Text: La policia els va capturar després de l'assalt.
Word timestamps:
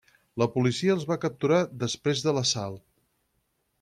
La 0.43 0.45
policia 0.53 0.93
els 0.95 1.05
va 1.11 1.17
capturar 1.25 1.59
després 1.85 2.25
de 2.29 2.35
l'assalt. 2.39 2.83